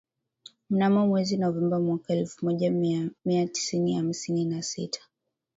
[0.69, 2.71] Mnamo mwezi Novemba mwaka elfu moja
[3.25, 5.01] mia tisa hamsini na sita